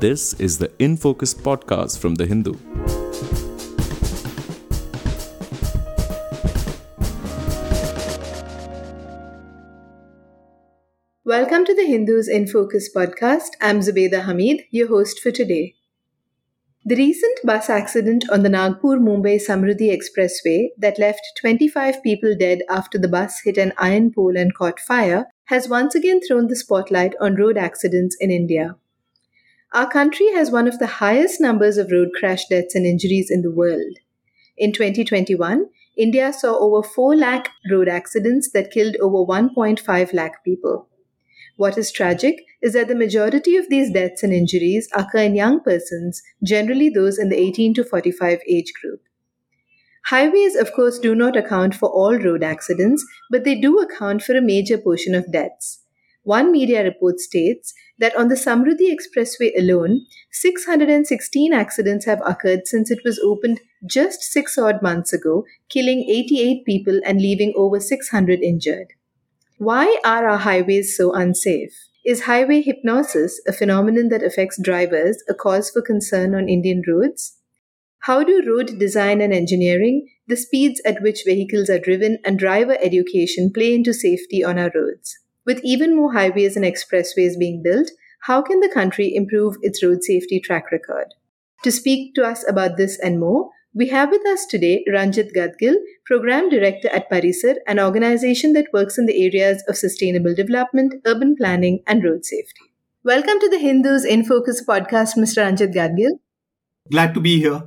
[0.00, 2.54] This is the In Focus podcast from The Hindu.
[11.22, 13.50] Welcome to the Hindus in Focus podcast.
[13.60, 15.74] I'm Zubeda Hamid, your host for today.
[16.86, 22.60] The recent bus accident on the Nagpur Mumbai Samruddhi Expressway that left 25 people dead
[22.70, 26.56] after the bus hit an iron pole and caught fire has once again thrown the
[26.56, 28.76] spotlight on road accidents in India.
[29.72, 33.42] Our country has one of the highest numbers of road crash deaths and injuries in
[33.42, 33.98] the world.
[34.58, 35.66] In 2021,
[35.96, 40.88] India saw over 4 lakh road accidents that killed over 1.5 lakh people.
[41.56, 45.60] What is tragic is that the majority of these deaths and injuries occur in young
[45.60, 49.02] persons, generally those in the 18 to 45 age group.
[50.06, 54.36] Highways, of course, do not account for all road accidents, but they do account for
[54.36, 55.84] a major portion of deaths.
[56.22, 62.90] One media report states that on the Samruddhi Expressway alone, 616 accidents have occurred since
[62.90, 68.40] it was opened just six odd months ago, killing 88 people and leaving over 600
[68.40, 68.88] injured.
[69.56, 71.72] Why are our highways so unsafe?
[72.04, 77.38] Is highway hypnosis, a phenomenon that affects drivers, a cause for concern on Indian roads?
[78.00, 82.76] How do road design and engineering, the speeds at which vehicles are driven, and driver
[82.80, 85.18] education play into safety on our roads?
[85.50, 90.04] With even more highways and expressways being built, how can the country improve its road
[90.04, 91.06] safety track record?
[91.64, 95.74] To speak to us about this and more, we have with us today Ranjit Gadgil,
[96.06, 101.34] Program Director at Parisar, an organization that works in the areas of sustainable development, urban
[101.34, 102.70] planning, and road safety.
[103.02, 105.38] Welcome to the Hindus in Focus podcast, Mr.
[105.38, 106.20] Ranjit Gadgil.
[106.92, 107.62] Glad to be here.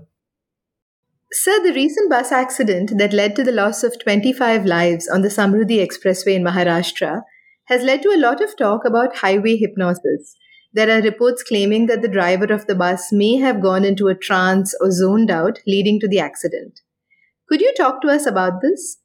[1.33, 5.27] Sir, the recent bus accident that led to the loss of 25 lives on the
[5.27, 7.23] Samruddhi Expressway in Maharashtra
[7.65, 10.35] has led to a lot of talk about highway hypnosis
[10.75, 14.15] there are reports claiming that the driver of the bus may have gone into a
[14.15, 16.81] trance or zoned out, leading to the accident.
[17.47, 18.97] Could you talk to us about this?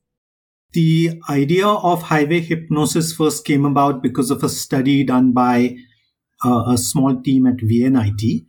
[0.72, 5.76] The idea of highway hypnosis first came about because of a study done by
[6.42, 8.46] uh, a small team at VNIT.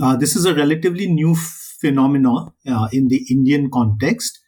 [0.00, 4.38] Uh, this is a relatively new phenomenon uh, in the Indian context.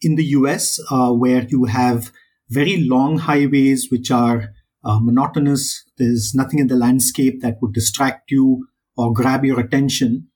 [0.00, 2.12] In the US, uh, where you have
[2.50, 4.54] very long highways which are
[4.84, 5.84] uh, monotonous.
[5.98, 8.66] There's nothing in the landscape that would distract you
[8.96, 10.28] or grab your attention.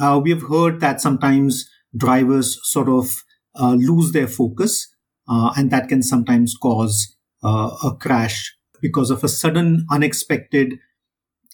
[0.00, 3.10] Uh, we have heard that sometimes drivers sort of
[3.58, 4.86] uh, lose their focus,
[5.28, 10.74] uh, and that can sometimes cause uh, a crash because of a sudden, unexpected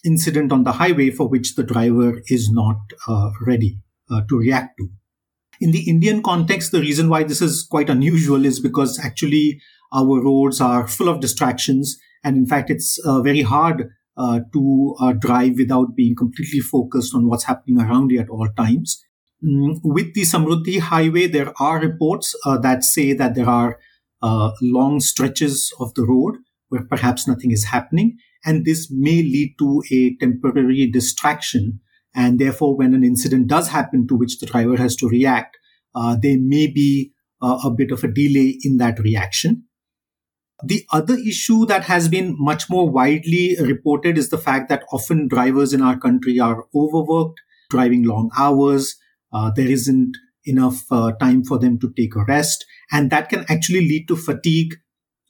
[0.03, 3.79] incident on the highway for which the driver is not uh, ready
[4.29, 4.87] to react to.
[5.59, 9.59] In the Indian context, the reason why this is quite unusual is because actually
[9.93, 14.95] our roads are full of distractions and in fact, it's uh, very hard uh, to
[14.99, 19.05] uh, drive without being completely focused on what's happening around you at all times.
[19.45, 23.77] Mm, with the Samruddhi Highway, there are reports uh, that say that there are
[24.23, 26.37] uh, long stretches of the road
[26.69, 28.17] where perhaps nothing is happening.
[28.43, 31.79] And this may lead to a temporary distraction.
[32.15, 35.57] And therefore, when an incident does happen to which the driver has to react,
[35.93, 39.65] uh, there may be a bit of a delay in that reaction.
[40.63, 45.27] The other issue that has been much more widely reported is the fact that often
[45.27, 48.95] drivers in our country are overworked, driving long hours.
[49.33, 52.65] Uh, there isn't enough uh, time for them to take a rest.
[52.91, 54.75] And that can actually lead to fatigue,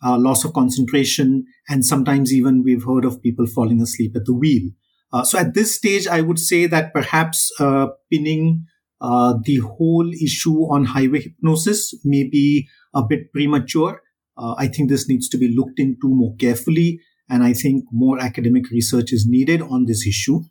[0.03, 4.33] uh, loss of concentration, and sometimes even we've heard of people falling asleep at the
[4.33, 4.69] wheel.
[5.11, 8.65] Uh, so at this stage, I would say that perhaps uh, pinning
[9.01, 14.01] uh, the whole issue on highway hypnosis may be a bit premature.
[14.37, 18.19] Uh, I think this needs to be looked into more carefully, and I think more
[18.19, 20.41] academic research is needed on this issue.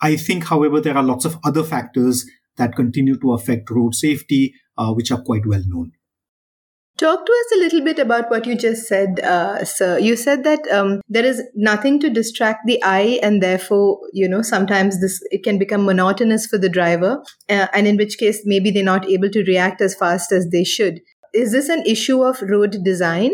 [0.00, 2.24] I think, however, there are lots of other factors
[2.56, 5.92] that continue to affect road safety, uh, which are quite well known.
[6.96, 10.00] Talk to us a little bit about what you just said, uh, sir.
[10.00, 14.42] You said that um, there is nothing to distract the eye, and therefore, you know,
[14.42, 18.72] sometimes this it can become monotonous for the driver, uh, and in which case maybe
[18.72, 21.00] they're not able to react as fast as they should
[21.34, 23.32] is this an issue of road design?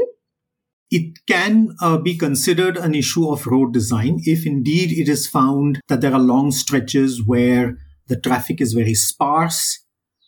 [0.90, 5.80] It can uh, be considered an issue of road design if indeed it is found
[5.88, 9.84] that there are long stretches where the traffic is very sparse,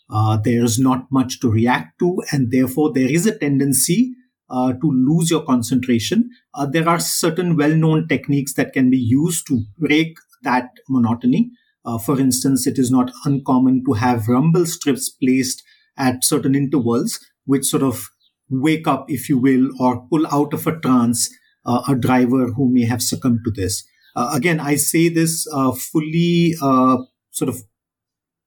[0.08, 4.14] uh, there is not much to react to, and therefore there is a tendency
[4.48, 6.30] uh, to lose your concentration.
[6.54, 11.50] Uh, there are certain well known techniques that can be used to break that monotony.
[11.84, 15.62] Uh, for instance, it is not uncommon to have rumble strips placed
[15.98, 18.08] at certain intervals which sort of
[18.50, 21.28] wake up, if you will, or pull out of a trance
[21.64, 23.84] uh, a driver who may have succumbed to this.
[24.14, 26.98] uh, again, I say this uh, fully uh,
[27.30, 27.62] sort of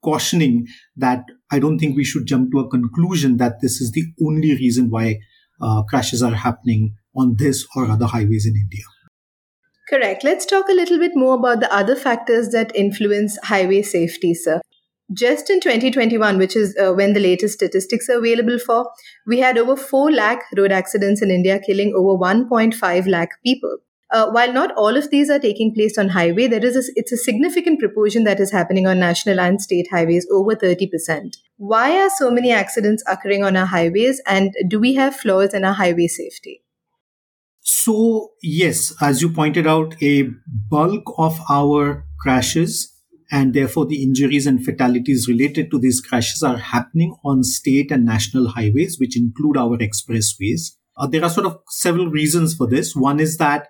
[0.03, 4.05] cautioning that I don't think we should jump to a conclusion that this is the
[4.25, 5.19] only reason why
[5.61, 8.85] uh, crashes are happening on this or other highways in India.
[9.89, 10.23] Correct.
[10.23, 14.61] Let's talk a little bit more about the other factors that influence highway safety, sir.
[15.11, 18.91] Just in 2021, which is uh, when the latest statistics are available for,
[19.25, 23.77] we had over 4 lakh road accidents in India, killing over 1.5 lakh people.
[24.11, 27.11] Uh, while not all of these are taking place on highway, there is a, it's
[27.11, 31.37] a significant proportion that is happening on national and state highways, over 30%.
[31.57, 35.63] Why are so many accidents occurring on our highways, and do we have flaws in
[35.63, 36.63] our highway safety?
[37.61, 42.98] So, yes, as you pointed out, a bulk of our crashes
[43.31, 48.05] and therefore the injuries and fatalities related to these crashes are happening on state and
[48.05, 50.75] national highways, which include our expressways.
[50.97, 52.95] Uh, there are sort of several reasons for this.
[52.95, 53.67] One is that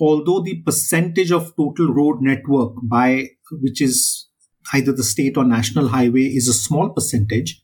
[0.00, 3.28] although the percentage of total road network by
[3.60, 4.26] which is
[4.72, 7.62] either the state or national highway is a small percentage,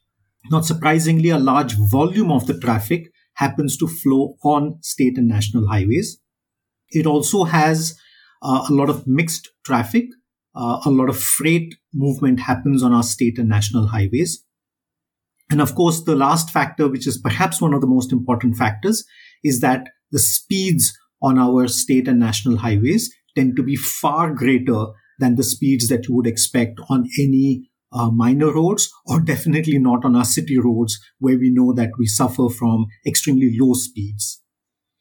[0.50, 5.68] not surprisingly, a large volume of the traffic happens to flow on state and national
[5.68, 6.20] highways.
[6.90, 7.98] It also has
[8.42, 10.06] uh, a lot of mixed traffic.
[10.58, 14.44] Uh, a lot of freight movement happens on our state and national highways.
[15.50, 19.04] And of course, the last factor, which is perhaps one of the most important factors,
[19.44, 24.86] is that the speeds on our state and national highways tend to be far greater
[25.20, 30.04] than the speeds that you would expect on any uh, minor roads or definitely not
[30.04, 34.42] on our city roads where we know that we suffer from extremely low speeds.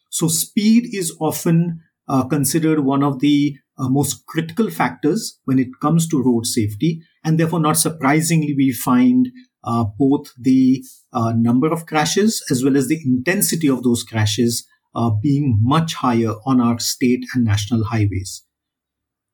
[0.09, 5.67] So speed is often uh, considered one of the uh, most critical factors when it
[5.81, 7.01] comes to road safety.
[7.23, 9.29] And therefore, not surprisingly, we find
[9.63, 10.83] uh, both the
[11.13, 15.95] uh, number of crashes as well as the intensity of those crashes uh, being much
[15.95, 18.43] higher on our state and national highways.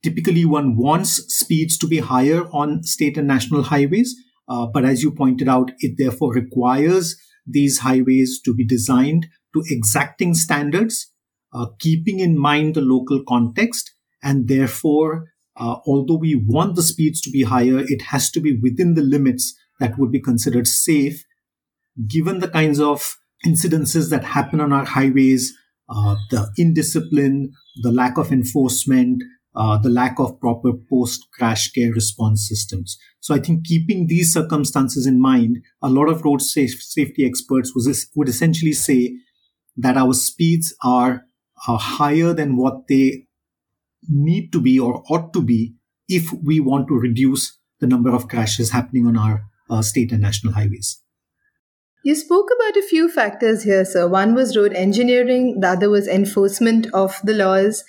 [0.03, 4.15] Typically, one wants speeds to be higher on state and national highways,
[4.49, 7.15] uh, but as you pointed out, it therefore requires
[7.47, 11.11] these highways to be designed to exacting standards,
[11.53, 13.92] uh, keeping in mind the local context,
[14.23, 18.57] and therefore, uh, although we want the speeds to be higher, it has to be
[18.57, 21.25] within the limits that would be considered safe,
[22.07, 25.53] given the kinds of incidences that happen on our highways,
[25.89, 29.21] uh, the indiscipline, the lack of enforcement,
[29.55, 32.97] uh, the lack of proper post crash care response systems.
[33.19, 37.73] So I think keeping these circumstances in mind, a lot of road safe, safety experts
[37.75, 39.15] was, would essentially say
[39.77, 41.25] that our speeds are,
[41.67, 43.27] are higher than what they
[44.09, 45.75] need to be or ought to be
[46.07, 50.21] if we want to reduce the number of crashes happening on our uh, state and
[50.21, 51.01] national highways.
[52.03, 54.07] You spoke about a few factors here, sir.
[54.07, 57.85] One was road engineering, the other was enforcement of the laws,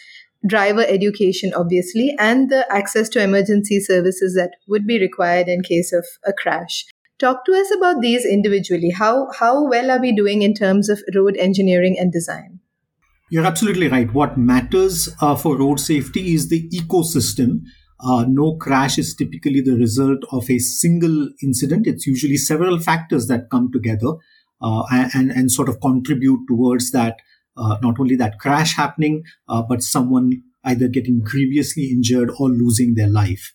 [0.47, 5.93] driver education, obviously, and the access to emergency services that would be required in case
[5.93, 6.85] of a crash.
[7.19, 8.91] Talk to us about these individually.
[8.91, 12.61] How, how well are we doing in terms of road engineering and design?
[13.35, 14.15] You're absolutely right.
[14.15, 17.63] What matters uh, for road safety is the ecosystem.
[17.99, 21.89] Uh, no crash is typically the result of a single incident.
[21.89, 24.13] It's usually several factors that come together
[24.63, 27.17] uh, and, and sort of contribute towards that
[27.57, 32.95] uh, not only that crash happening, uh, but someone either getting grievously injured or losing
[32.95, 33.53] their life.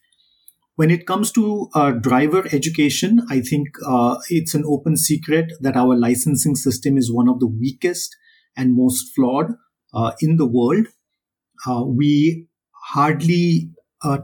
[0.75, 5.77] When it comes to uh, driver education, I think uh, it's an open secret that
[5.77, 8.13] our licensing system is one of the weakest
[8.57, 9.53] and most flawed
[10.21, 10.87] in the world.
[11.67, 13.69] Uh, we hardly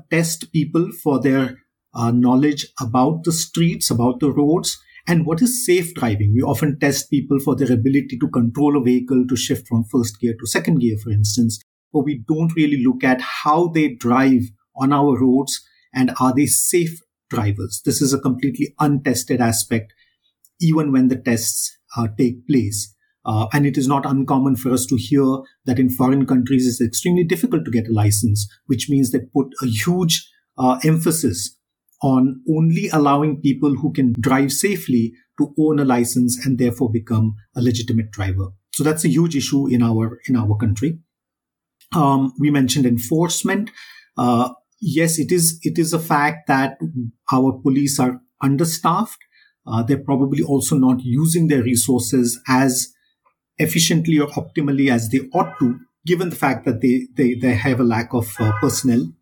[0.10, 1.58] test people for their
[1.96, 6.34] knowledge about the streets, about the roads, and what is safe driving?
[6.34, 10.20] We often test people for their ability to control a vehicle, to shift from first
[10.20, 11.60] gear to second gear, for instance,
[11.94, 14.42] but we don't really look at how they drive
[14.76, 15.62] on our roads
[15.94, 17.82] and are they safe drivers.
[17.86, 19.94] This is a completely untested aspect,
[20.60, 22.95] even when the tests uh, take place.
[23.26, 25.26] Uh, and it is not uncommon for us to hear
[25.66, 29.48] that in foreign countries it's extremely difficult to get a license, which means they put
[29.64, 31.58] a huge uh, emphasis
[32.02, 37.36] on only allowing people who can drive safely to own a license and therefore become
[37.56, 38.50] a legitimate driver.
[38.74, 41.00] So that's a huge issue in our in our country.
[41.96, 43.72] Um, we mentioned enforcement.
[44.18, 44.50] Uh,
[44.82, 46.78] yes, it is it is a fact that
[47.32, 49.18] our police are understaffed.
[49.66, 52.94] Uh, they're probably also not using their resources as
[53.58, 57.80] efficiently or optimally as they ought to, given the fact that they they, they have
[57.80, 59.14] a lack of uh, personnel.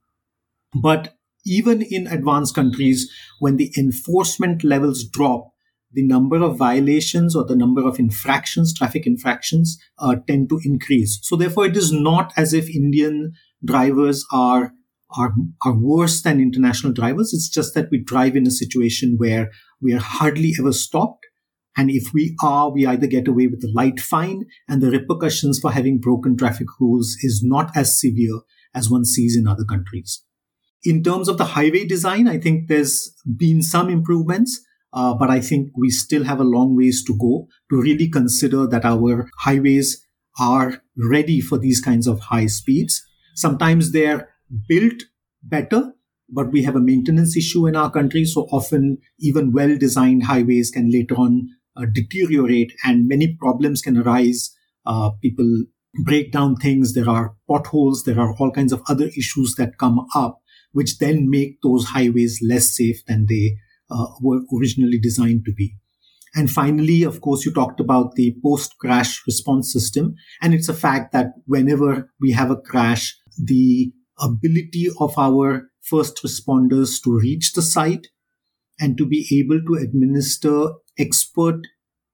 [0.82, 5.52] But even in advanced countries, when the enforcement levels drop,
[5.92, 11.20] the number of violations or the number of infractions, traffic infractions, uh, tend to increase.
[11.22, 14.74] So therefore, it is not as if Indian drivers are
[15.16, 17.34] are are worse than international drivers.
[17.34, 21.23] It's just that we drive in a situation where we are hardly ever stopped.
[21.76, 25.60] And if we are, we either get away with a light fine and the repercussions
[25.60, 28.42] for having broken traffic rules is not as severe
[28.76, 30.24] as one sees in other countries.
[30.84, 34.62] In terms of the highway design, I think there's been some improvements.
[34.92, 38.68] Uh, but I think we still have a long ways to go to really consider
[38.68, 40.06] that our highways
[40.40, 43.04] are ready for these kinds of high speeds.
[43.36, 44.30] Sometimes they're
[44.68, 45.04] built
[45.42, 45.94] better,
[46.30, 48.24] but we have a maintenance issue in our country.
[48.24, 51.50] So often, even well designed highways can later on
[51.92, 54.56] deteriorate and many problems can arise.
[54.86, 55.66] Uh, people
[56.04, 56.94] break down things.
[56.94, 58.04] There are potholes.
[58.04, 62.40] There are all kinds of other issues that come up, which then make those highways
[62.42, 63.56] less safe than they
[63.90, 65.76] uh, were originally designed to be.
[66.36, 70.16] And finally, of course, you talked about the post crash response system.
[70.42, 76.24] And it's a fact that whenever we have a crash, the ability of our first
[76.24, 78.08] responders to reach the site
[78.80, 81.60] and to be able to administer expert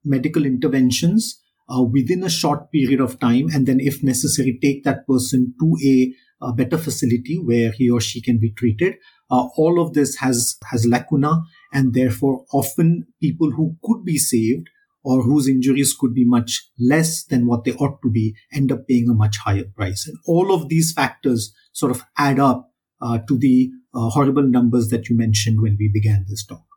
[0.03, 5.05] medical interventions uh, within a short period of time, and then, if necessary, take that
[5.07, 8.95] person to a, a better facility where he or she can be treated.
[9.29, 14.67] Uh, all of this has has lacuna, and therefore, often people who could be saved
[15.03, 18.87] or whose injuries could be much less than what they ought to be end up
[18.87, 20.07] paying a much higher price.
[20.07, 22.71] And all of these factors sort of add up
[23.01, 26.68] uh, to the uh, horrible numbers that you mentioned when we began this talk.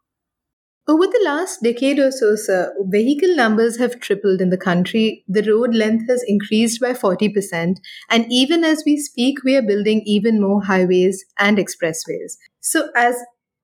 [0.88, 5.24] Over the last decade or so, sir, vehicle numbers have tripled in the country.
[5.28, 7.78] The road length has increased by 40%.
[8.10, 12.36] And even as we speak, we are building even more highways and expressways.
[12.60, 13.16] So, as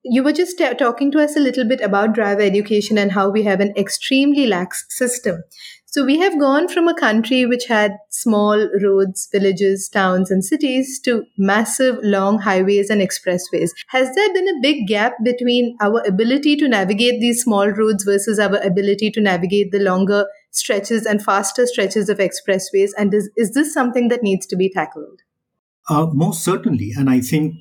[0.03, 3.29] you were just t- talking to us a little bit about driver education and how
[3.29, 5.43] we have an extremely lax system.
[5.91, 10.99] So we have gone from a country which had small roads, villages, towns, and cities
[11.05, 13.71] to massive long highways and expressways.
[13.87, 18.37] Has there been a big gap between our ability to navigate these small roads versus
[18.37, 22.91] our ability to navigate the longer stretches and faster stretches of expressways?
[22.95, 25.21] And is, is this something that needs to be tackled?
[25.89, 26.91] Uh, most certainly.
[26.95, 27.55] And I think,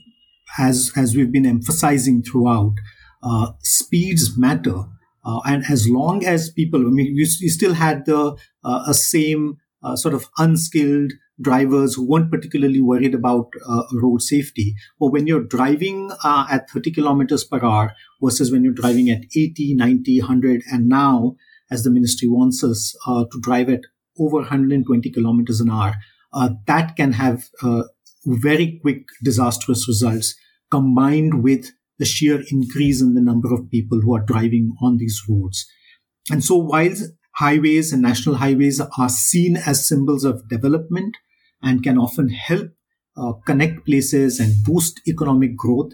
[0.59, 2.75] as, as we've been emphasizing throughout,
[3.23, 4.85] uh, speeds matter
[5.25, 9.59] uh, and as long as people, I mean, you, you still had the uh, same
[9.83, 14.75] uh, sort of unskilled drivers who weren't particularly worried about uh, road safety.
[14.99, 19.25] But when you're driving uh, at 30 kilometers per hour versus when you're driving at
[19.37, 21.37] 80, 90, 100, and now,
[21.71, 23.83] as the ministry wants us uh, to drive at
[24.19, 25.95] over 120 kilometers an hour,
[26.67, 27.45] that can have
[28.27, 30.35] very quick disastrous results
[30.71, 35.23] combined with the sheer increase in the number of people who are driving on these
[35.29, 35.67] roads.
[36.31, 36.95] And so while
[37.37, 41.17] highways and national highways are seen as symbols of development
[41.63, 42.71] and can often help
[43.17, 45.93] uh, connect places and boost economic growth,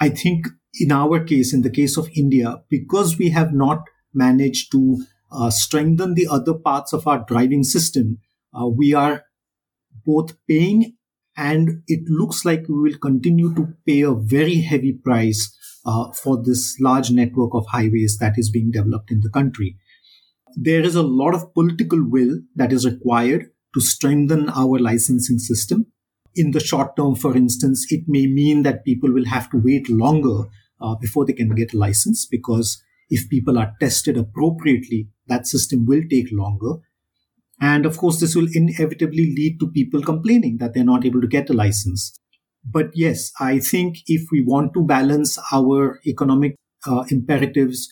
[0.00, 3.82] I think in our case, in the case of India, because we have not
[4.14, 8.18] managed to uh, strengthen the other parts of our driving system,
[8.54, 9.24] uh, we are
[10.04, 10.96] both paying
[11.38, 16.42] and it looks like we will continue to pay a very heavy price uh, for
[16.42, 19.76] this large network of highways that is being developed in the country.
[20.56, 25.86] There is a lot of political will that is required to strengthen our licensing system.
[26.34, 29.88] In the short term, for instance, it may mean that people will have to wait
[29.88, 30.48] longer
[30.80, 35.86] uh, before they can get a license because if people are tested appropriately, that system
[35.86, 36.80] will take longer.
[37.60, 41.26] And of course, this will inevitably lead to people complaining that they're not able to
[41.26, 42.18] get a license.
[42.64, 47.88] But yes, I think if we want to balance our economic uh, imperatives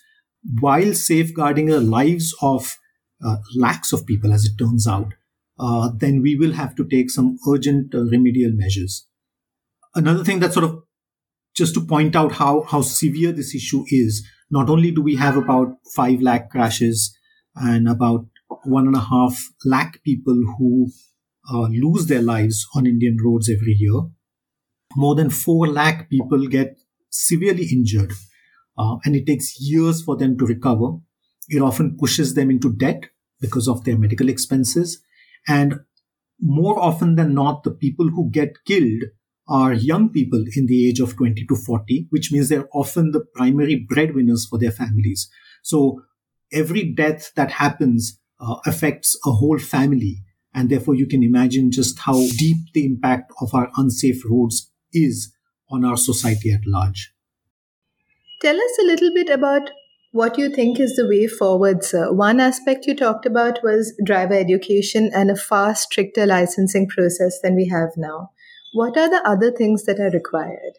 [0.61, 2.77] while safeguarding the lives of
[3.25, 5.15] uh, lakhs of people, as it turns out,
[5.59, 9.09] uh, then we will have to take some urgent uh, remedial measures.
[9.95, 10.83] Another thing that sort of
[11.57, 15.37] just to point out how, how severe this issue is, not only do we have
[15.37, 17.17] about 5 lakh crashes
[17.57, 18.27] and about
[18.65, 20.89] one and a half lakh people who
[21.53, 24.03] uh, lose their lives on Indian roads every year.
[24.97, 26.79] More than 4 lakh people get
[27.11, 28.13] severely injured,
[28.79, 30.99] uh, and it takes years for them to recover.
[31.49, 33.05] It often pushes them into debt
[33.41, 35.03] because of their medical expenses.
[35.47, 35.81] And
[36.41, 39.05] more often than not, the people who get killed
[39.49, 43.25] are young people in the age of 20 to 40, which means they're often the
[43.35, 45.29] primary breadwinners for their families.
[45.63, 46.03] So
[46.53, 50.23] every death that happens uh, affects a whole family.
[50.55, 55.33] And therefore, you can imagine just how deep the impact of our unsafe roads is
[55.71, 57.13] on our society at large.
[58.41, 59.71] Tell us a little bit about
[60.13, 62.13] what you think is the way forward, sir.
[62.13, 67.55] One aspect you talked about was driver education and a far stricter licensing process than
[67.55, 68.31] we have now.
[68.73, 70.75] what are the other things that are required?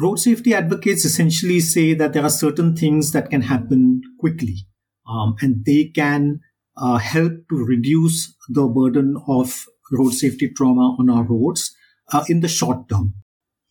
[0.00, 4.66] Road safety advocates essentially say that there are certain things that can happen quickly
[5.08, 6.40] um, and they can
[6.76, 11.74] uh, help to reduce the burden of road safety trauma on our roads
[12.12, 13.14] uh, in the short term.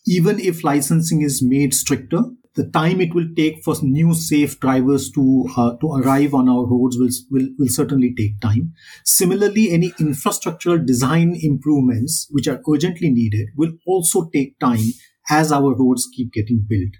[0.08, 2.24] Even if licensing is made stricter,
[2.56, 6.66] the time it will take for new safe drivers to uh, to arrive on our
[6.66, 8.74] roads will, will will certainly take time.
[9.04, 14.94] Similarly, any infrastructural design improvements which are urgently needed will also take time
[15.30, 16.94] as our roads keep getting built.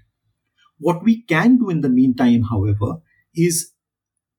[0.78, 2.96] What we can do in the meantime, however,
[3.34, 3.72] is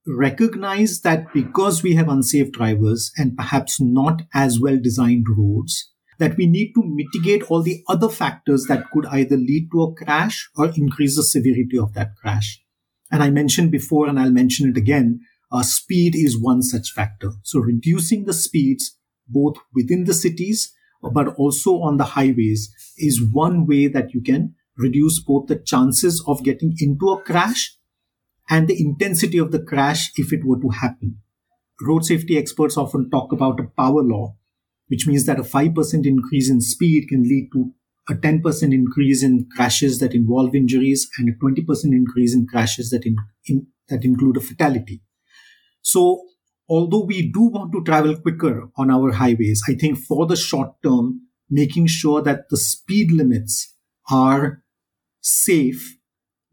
[0.07, 6.37] recognize that because we have unsafe drivers and perhaps not as well designed roads, that
[6.37, 10.49] we need to mitigate all the other factors that could either lead to a crash
[10.55, 12.61] or increase the severity of that crash.
[13.11, 15.21] And I mentioned before, and I'll mention it again,
[15.51, 17.31] uh, speed is one such factor.
[17.43, 18.97] So reducing the speeds
[19.27, 24.55] both within the cities but also on the highways is one way that you can
[24.77, 27.76] reduce both the chances of getting into a crash
[28.49, 31.19] and the intensity of the crash if it were to happen.
[31.81, 34.35] Road safety experts often talk about a power law,
[34.87, 37.71] which means that a 5% increase in speed can lead to
[38.09, 43.05] a 10% increase in crashes that involve injuries and a 20% increase in crashes that,
[43.05, 45.01] in, in, that include a fatality.
[45.81, 46.23] So,
[46.69, 50.71] although we do want to travel quicker on our highways, I think for the short
[50.83, 53.73] term, making sure that the speed limits
[54.09, 54.63] are
[55.21, 55.97] safe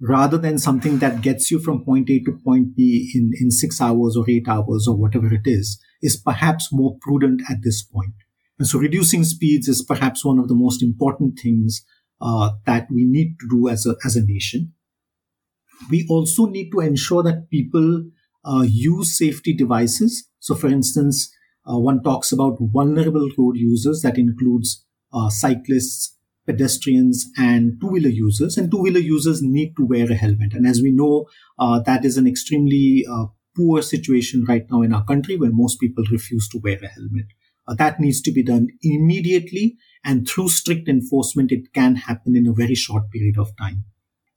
[0.00, 3.80] rather than something that gets you from point A to point B in, in six
[3.80, 8.14] hours or eight hours or whatever it is, is perhaps more prudent at this point.
[8.58, 11.84] And so reducing speeds is perhaps one of the most important things
[12.20, 14.72] uh, that we need to do as a, as a nation.
[15.90, 18.04] We also need to ensure that people
[18.44, 20.28] uh, use safety devices.
[20.38, 21.32] So, for instance,
[21.68, 26.13] uh, one talks about vulnerable road users that includes uh, cyclists,
[26.46, 30.52] pedestrians and two-wheeler users and two-wheeler users need to wear a helmet.
[30.52, 31.26] And as we know
[31.58, 33.26] uh, that is an extremely uh,
[33.56, 37.26] poor situation right now in our country where most people refuse to wear a helmet.
[37.66, 42.46] Uh, that needs to be done immediately and through strict enforcement it can happen in
[42.46, 43.84] a very short period of time.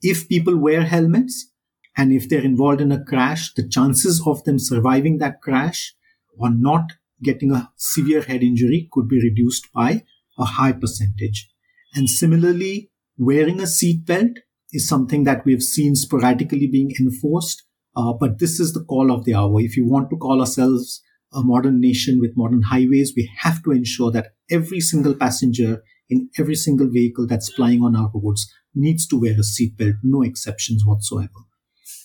[0.01, 1.51] If people wear helmets
[1.97, 5.93] and if they're involved in a crash the chances of them surviving that crash
[6.37, 10.03] or not getting a severe head injury could be reduced by
[10.37, 11.49] a high percentage
[11.97, 14.37] and similarly, wearing a seatbelt
[14.71, 17.63] is something that we have seen sporadically being enforced.
[17.95, 19.59] Uh, but this is the call of the hour.
[19.59, 21.01] If you want to call ourselves
[21.33, 26.29] a modern nation with modern highways, we have to ensure that every single passenger in
[26.37, 30.85] every single vehicle that's flying on our roads needs to wear a seatbelt, no exceptions
[30.85, 31.41] whatsoever.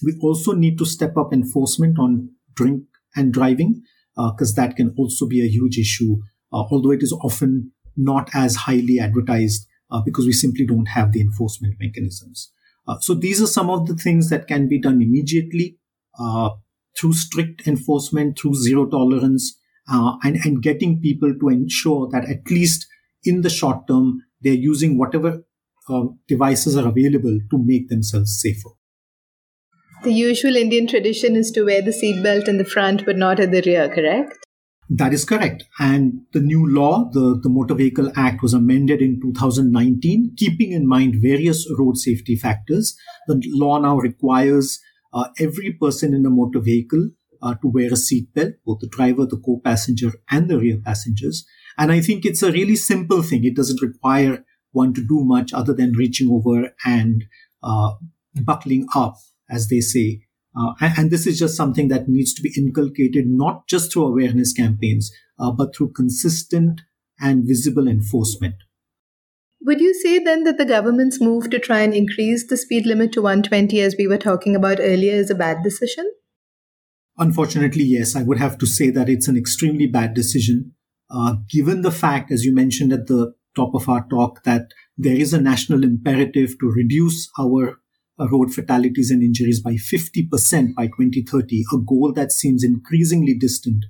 [0.02, 3.82] We also need to step up enforcement on drink and driving,
[4.16, 6.16] because uh, that can also be a huge issue,
[6.52, 9.68] uh, although it is often not as highly advertised
[10.00, 12.50] because we simply don't have the enforcement mechanisms.
[12.88, 15.78] Uh, so these are some of the things that can be done immediately
[16.18, 16.50] uh,
[16.98, 19.58] through strict enforcement, through zero tolerance,
[19.90, 22.86] uh, and, and getting people to ensure that at least
[23.24, 25.44] in the short term, they're using whatever
[25.88, 28.70] uh, devices are available to make themselves safer.
[30.04, 33.52] The usual Indian tradition is to wear the seatbelt in the front but not at
[33.52, 34.41] the rear, correct?
[34.94, 35.64] That is correct.
[35.78, 40.86] And the new law, the, the Motor Vehicle Act, was amended in 2019, keeping in
[40.86, 42.94] mind various road safety factors.
[43.26, 44.80] The law now requires
[45.14, 47.08] uh, every person in a motor vehicle
[47.40, 51.46] uh, to wear a seatbelt, both the driver, the co passenger, and the rear passengers.
[51.78, 53.44] And I think it's a really simple thing.
[53.44, 57.24] It doesn't require one to do much other than reaching over and
[57.62, 57.92] uh,
[58.42, 59.16] buckling up,
[59.48, 60.20] as they say,
[60.56, 64.52] uh, and this is just something that needs to be inculcated not just through awareness
[64.52, 66.82] campaigns, uh, but through consistent
[67.20, 68.56] and visible enforcement.
[69.64, 73.12] Would you say then that the government's move to try and increase the speed limit
[73.12, 76.10] to 120, as we were talking about earlier, is a bad decision?
[77.16, 78.16] Unfortunately, yes.
[78.16, 80.74] I would have to say that it's an extremely bad decision,
[81.10, 85.16] uh, given the fact, as you mentioned at the top of our talk, that there
[85.16, 87.81] is a national imperative to reduce our
[88.18, 93.84] road fatalities and injuries by 50% by 2030, a goal that seems increasingly distant.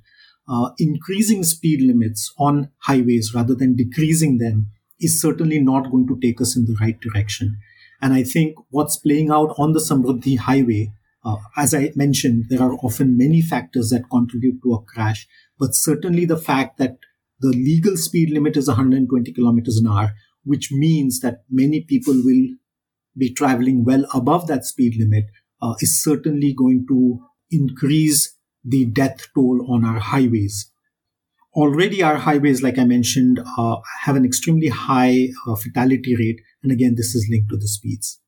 [0.48, 4.66] Uh, increasing speed limits on highways rather than decreasing them
[5.00, 7.58] is certainly not going to take us in the right direction.
[8.00, 10.92] And I think what's playing out on the Samruddhi highway,
[11.24, 15.74] uh, as I mentioned, there are often many factors that contribute to a crash, but
[15.74, 16.98] certainly the fact that
[17.40, 20.12] the legal speed limit is 120 kilometers an hour,
[20.44, 22.48] which means that many people will
[23.16, 25.26] be traveling well above that speed limit
[25.60, 27.20] uh, is certainly going to
[27.50, 30.70] increase the death toll on our highways.
[31.54, 36.40] already our highways, like I mentioned, uh, have an extremely high uh, fatality rate.
[36.62, 38.21] And again, this is linked to the speeds.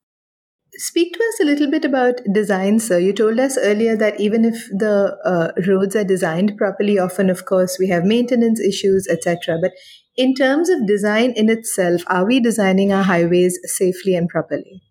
[0.76, 2.98] Speak to us a little bit about design, sir.
[2.98, 7.44] You told us earlier that even if the uh, roads are designed properly, often, of
[7.44, 9.58] course, we have maintenance issues, etc.
[9.60, 9.72] But
[10.16, 14.82] in terms of design in itself, are we designing our highways safely and properly?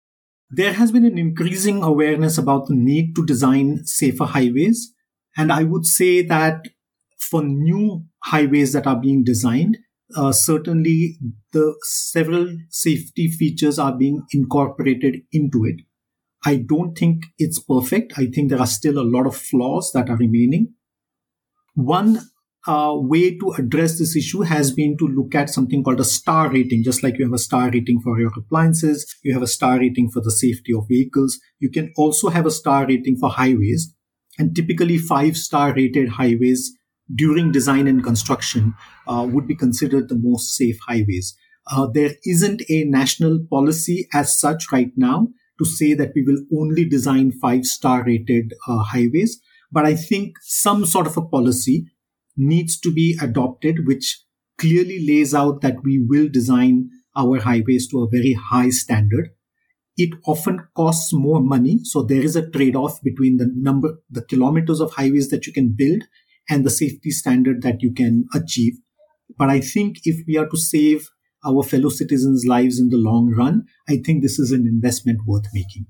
[0.50, 4.94] There has been an increasing awareness about the need to design safer highways.
[5.36, 6.68] And I would say that
[7.20, 9.78] for new highways that are being designed,
[10.16, 11.18] uh, certainly
[11.52, 15.82] the several safety features are being incorporated into it.
[16.46, 18.14] I don't think it's perfect.
[18.18, 20.74] I think there are still a lot of flaws that are remaining.
[21.76, 22.20] One
[22.68, 26.50] uh, way to address this issue has been to look at something called a star
[26.50, 26.84] rating.
[26.84, 30.10] Just like you have a star rating for your appliances, you have a star rating
[30.10, 31.40] for the safety of vehicles.
[31.60, 33.94] You can also have a star rating for highways.
[34.38, 36.72] And typically, five star rated highways
[37.14, 38.74] during design and construction
[39.08, 41.36] uh, would be considered the most safe highways.
[41.72, 45.28] Uh, there isn't a national policy as such right now
[45.60, 49.40] to say that we will only design five star rated uh, highways.
[49.72, 51.88] But I think some sort of a policy
[52.36, 54.24] needs to be adopted, which
[54.58, 59.30] clearly lays out that we will design our highways to a very high standard.
[59.96, 61.80] It often costs more money.
[61.84, 65.54] So there is a trade off between the number, the kilometers of highways that you
[65.54, 66.04] can build
[66.50, 68.74] and the safety standard that you can achieve.
[69.38, 71.10] But I think if we are to save
[71.46, 75.46] our fellow citizens' lives in the long run, I think this is an investment worth
[75.54, 75.88] making.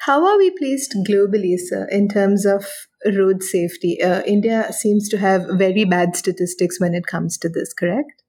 [0.00, 2.66] How are we placed globally, sir, in terms of
[3.04, 4.00] road safety?
[4.02, 8.22] Uh, India seems to have very bad statistics when it comes to this, correct?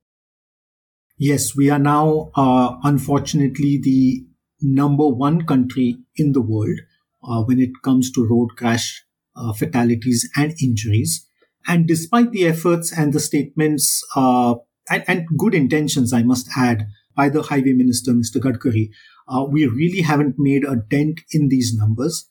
[1.17, 4.25] Yes, we are now, uh, unfortunately, the
[4.61, 6.79] number one country in the world
[7.23, 9.03] uh, when it comes to road crash
[9.35, 11.25] uh, fatalities and injuries.
[11.67, 14.55] And despite the efforts and the statements uh,
[14.89, 18.37] and, and, good intentions, I must add, by the Highway Minister, Mr.
[18.37, 18.91] Gadkari,
[19.27, 22.29] uh, we really haven't made a dent in these numbers.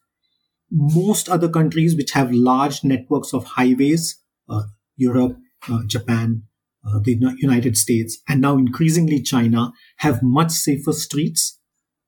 [0.70, 4.62] Most other countries which have large networks of highways, uh,
[4.96, 5.36] Europe,
[5.68, 6.44] uh, Japan,
[6.86, 11.60] uh, the United States, and now increasingly China, have much safer streets,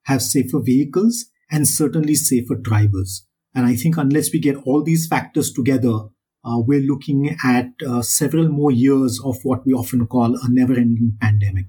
[0.03, 3.27] have safer vehicles, and certainly safer drivers.
[3.53, 6.07] And I think unless we get all these factors together,
[6.45, 10.73] uh, we're looking at uh, several more years of what we often call a never
[10.73, 11.65] ending pandemic.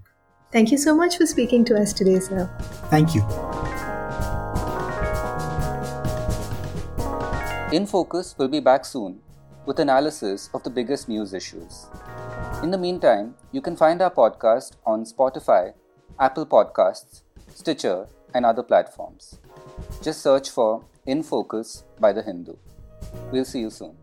[0.53, 2.49] Thank you so much for speaking to us today, sir.
[2.89, 3.23] Thank you.
[7.73, 9.21] In Focus will be back soon
[9.67, 11.87] with analysis of the biggest news issues.
[12.63, 15.73] In the meantime, you can find our podcast on Spotify,
[16.21, 19.41] Apple Podcasts, Stitcher, and other platforms.
[20.03, 22.55] Just search for in Focus by The Hindu.
[23.33, 23.97] We'll see you soon.